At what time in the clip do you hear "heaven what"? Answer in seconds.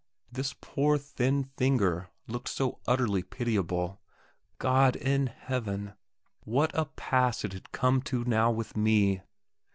5.27-6.71